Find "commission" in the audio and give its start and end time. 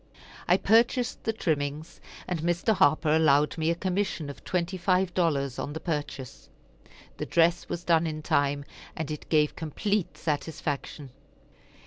3.75-4.31